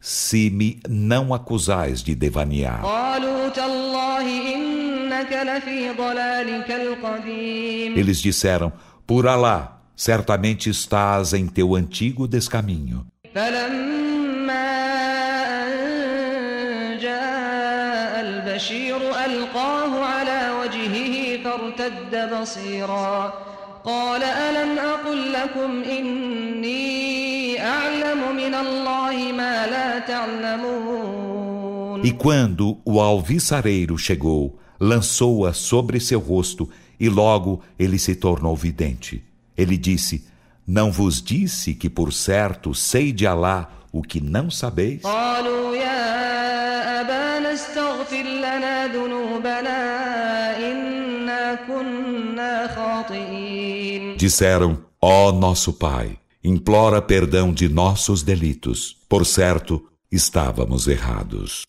[0.00, 2.82] Se me não acusais de devanear.
[2.82, 8.72] قالوا تالله إنك لفي ضلالك القديم Eles disseram:
[9.06, 13.04] Por Alá, certamente estás em teu antigo descaminho.
[13.34, 14.70] فلما
[15.62, 23.32] أن جاء البشير ألقاه على وجهه فارتد بصيرا
[23.84, 31.50] قال ألم أقل لكم إني أعلم من الله ما لا تعلمون
[32.02, 36.68] E quando o alviçareiro chegou, lançou-a sobre seu rosto,
[36.98, 39.22] e logo ele se tornou vidente.
[39.56, 40.24] Ele disse:
[40.66, 45.02] Não vos disse que por certo sei de Alá o que não sabeis?
[45.02, 49.80] قالوا يا أبانا استغفر لنا ذنوبنا
[50.70, 51.93] إنا كنا خاطئين
[54.24, 58.96] Disseram: Ó nosso Pai, implora perdão de nossos delitos.
[59.08, 61.64] Por certo, estávamos errados.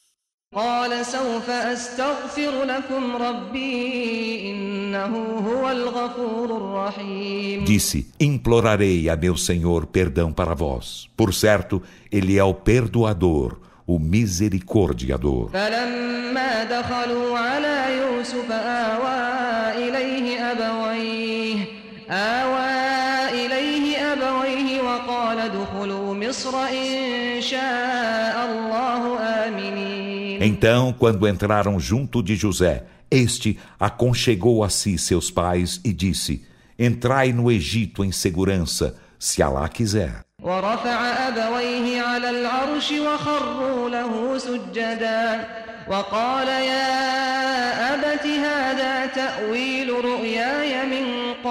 [0.55, 5.15] قال سوف أستغفر لكم ربي إنه
[5.47, 11.07] هو الغفور الرحيم Disse: Implorarei a meu Senhor perdão para vós.
[11.15, 15.49] Por certo, Ele é o perdoador, o misericordiador.
[15.53, 21.74] فلما دخلوا على يوسف آوى إليه أبويه
[22.09, 32.35] آوى إليه أبويه وقال ادخلوا مصر إن شاء الله آمنين Então, quando entraram junto de
[32.35, 36.43] José, este aconchegou a si seus pais e disse:
[36.79, 40.21] Entrai no Egito em segurança, se Alá quiser.
[40.43, 45.47] ورفع أبويه على العرش وخروا له سجدا
[45.87, 51.04] وقال يا أبت هذا تأويل رؤياي من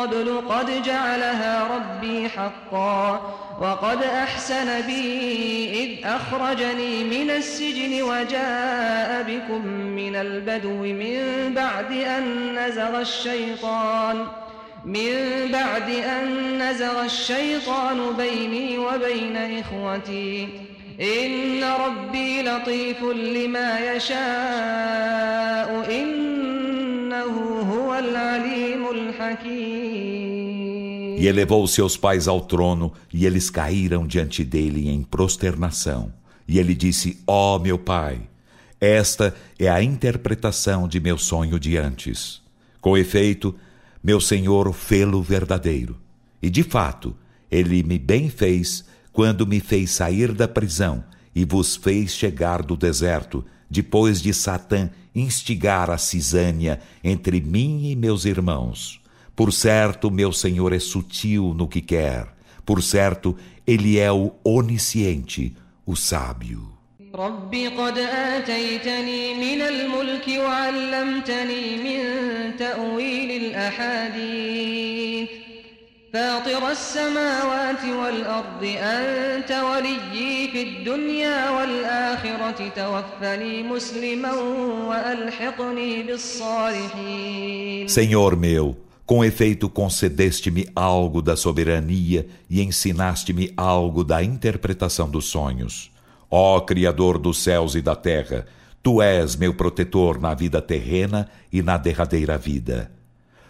[0.05, 3.21] قبل قد جعلها ربي حقا
[3.61, 13.01] وقد أحسن بي إذ أخرجني من السجن وجاء بكم من البدو من بعد أن نزغ
[13.01, 14.25] الشيطان
[14.85, 15.11] من
[15.53, 20.47] بعد أن نزغ الشيطان بيني وبين إخوتي
[21.01, 24.95] إن ربي لطيف لما يشاء
[25.89, 26.44] الحكيم
[31.17, 36.13] E elevou seus pais ao trono, e eles caíram diante dele em prosternação.
[36.47, 38.21] E ele disse: Ó meu pai,
[38.79, 42.41] esta é a interpretação de meu sonho de antes.
[42.81, 43.55] Com efeito,
[44.03, 45.97] meu Senhor fê-lo verdadeiro.
[46.41, 47.15] E de fato,
[47.49, 51.03] ele me bem fez quando me fez sair da prisão
[51.33, 57.96] e vos fez chegar do deserto, depois de Satã instigar a cisânia entre mim e
[57.96, 59.00] meus irmãos.
[59.34, 62.26] Por certo, meu Senhor é sutil no que quer.
[62.64, 65.56] Por certo, ele é o onisciente,
[65.86, 66.80] o sábio.
[67.14, 72.02] رب قد آتيتني من الملك وعلمتني من
[72.56, 74.93] تأويل الأحاديث
[76.14, 84.32] فاطر السماوات والأرض أنت وليي في الدنيا والآخرة توفني مسلما
[84.88, 95.08] وألحقني بالصالحين Senhor meu, com efeito concedeste-me algo da soberania e ensinaste-me algo da interpretação
[95.08, 95.92] dos sonhos.
[96.28, 98.46] Ó Criador dos céus e da terra,
[98.82, 102.90] Tu és meu protetor na vida terrena e na derradeira vida.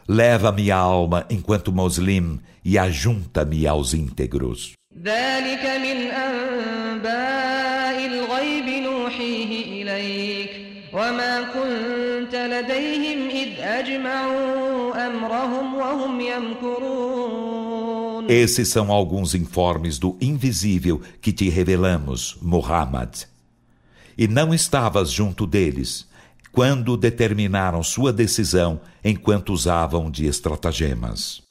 [0.07, 4.73] Leva minha alma enquanto muslim e ajunta-me aos íntegros.
[18.29, 23.23] Esses são alguns informes do invisível que te revelamos, Muhammad.
[24.15, 26.07] E não estavas junto deles
[26.55, 31.43] quando determinaram sua decisão enquanto usavam de estratagemas.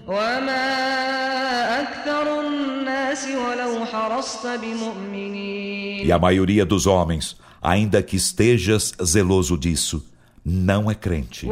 [6.02, 10.07] E a maioria dos homens, ainda que estejas zeloso disso,
[10.42, 11.46] não é crente.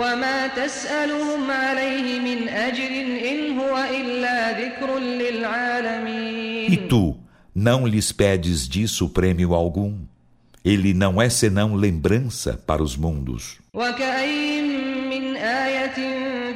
[6.69, 7.17] E tu
[7.55, 9.95] não lhes pedes disso prêmio algum.
[10.66, 13.60] Ele não é senão lembrança para os mundos.
[13.74, 14.68] وكأين
[15.10, 15.96] من آية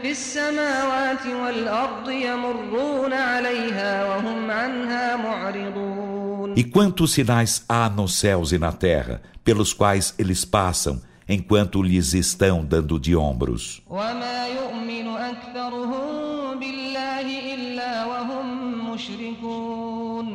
[0.02, 8.58] في السماوات والأرض يمرون عليها وهم عنها معرضون E quantos sinais há nos céus e
[8.58, 11.00] na terra, pelos quais eles passam,
[11.30, 13.82] enquanto lhes estão dando de ombros?
[13.90, 19.75] وما يؤمن أكثرهم بالله إلا وهم مشركون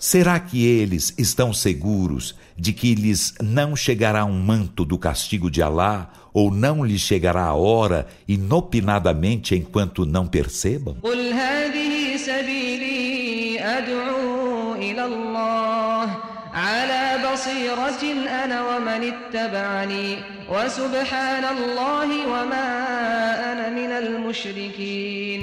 [0.00, 5.60] Será que eles estão seguros de que lhes não chegará um manto do castigo de
[5.60, 10.96] Alá, ou não lhes chegará a hora, inopinadamente, enquanto não percebam?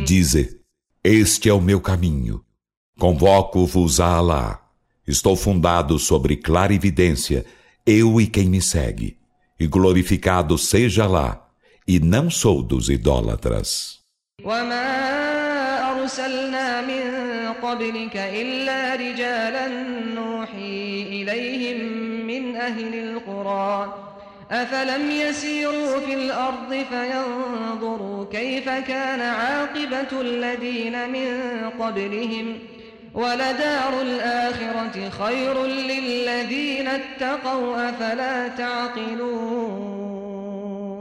[0.03, 0.59] Dize:
[1.03, 2.46] Este é o meu caminho.
[2.98, 4.60] Convoco-vos a Alá.
[5.06, 7.44] Estou fundado sobre clarividência,
[7.84, 9.16] eu e quem me segue.
[9.58, 11.48] E glorificado seja Alá,
[11.86, 14.00] e não sou dos idólatras.
[14.44, 17.04] وما أرسلنا من
[17.62, 19.68] قبلك إلا رجالا
[20.14, 21.80] نوحي إليهم
[22.26, 23.94] من أهل القرى
[24.50, 31.30] أفلم يسيروا في الأرض فينظروا كيف كان عاقبة الذين من
[31.80, 32.58] قبلهم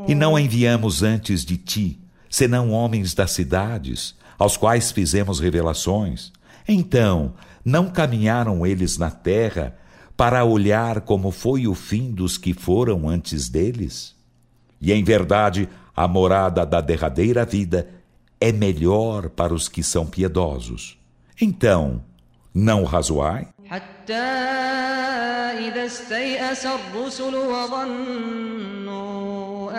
[0.08, 2.00] e não enviamos antes de ti,
[2.30, 6.32] senão homens das cidades, aos quais fizemos revelações.
[6.66, 9.76] Então, não caminharam eles na terra
[10.16, 14.16] para olhar como foi o fim dos que foram antes deles?
[14.80, 17.90] E em verdade, a morada da derradeira vida
[18.40, 20.96] é melhor para os que são piedosos.
[21.40, 22.02] Então,
[22.54, 23.46] não razoai?
[23.70, 24.14] حتى
[25.68, 28.96] إذا استيأس الرسل وظنوا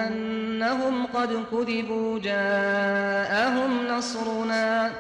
[0.08, 4.92] أنهم قد كذبوا جاءهم نصرنا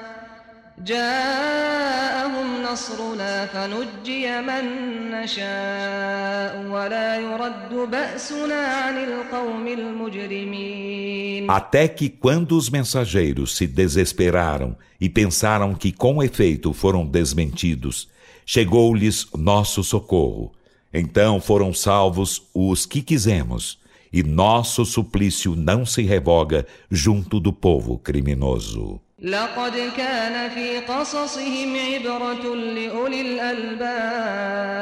[0.78, 4.64] جاءهم نصرنا فنجي من
[5.11, 15.09] نشاء ولا يرد بأسنا عن القوم المجرمين Até que quando os mensageiros se desesperaram e
[15.09, 18.09] pensaram que com efeito foram desmentidos,
[18.46, 20.53] chegou-lhes nosso socorro.
[20.92, 23.78] Então foram salvos os que quisemos,
[24.12, 29.00] e nosso suplício não se revoga junto do povo criminoso.
[29.22, 34.78] لقد كان في قصصهم عبرة لأولي الألباب.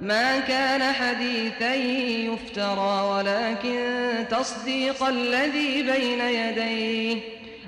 [0.00, 7.20] ما كان حديثا يفترى ولكن تصديق الذي بين يديه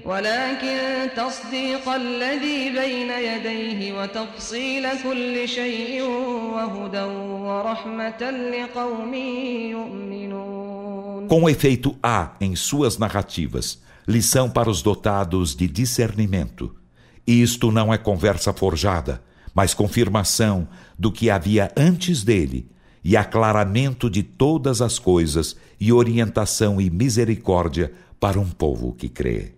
[0.04, 11.28] ولكن تصديق الذي بين يديه وتفصيل كل شيء وهدى ورحمة لقوم يؤمنون.
[11.28, 16.74] Com efeito, há em suas narrativas lição para os dotados de discernimento.
[17.26, 19.22] Isto não é conversa forjada,
[19.54, 22.70] mas confirmação do que havia antes dele,
[23.04, 29.50] e aclaramento de todas as coisas, e orientação e misericórdia para um povo que crê.